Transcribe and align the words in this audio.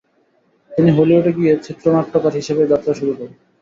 তিনি 0.71 0.89
হলিউডে 0.97 1.31
গিয়ে 1.37 1.53
চিত্রনাট্যকার 1.65 2.33
হিসেবে 2.39 2.63
যাত্রা 2.71 2.93
শুরু 2.99 3.13
করেন। 3.13 3.33